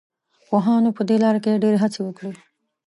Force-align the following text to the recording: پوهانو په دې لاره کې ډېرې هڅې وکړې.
پوهانو 0.47 0.89
په 0.97 1.01
دې 1.07 1.17
لاره 1.23 1.39
کې 1.43 1.61
ډېرې 1.63 1.77
هڅې 1.83 1.99
وکړې. 2.03 2.31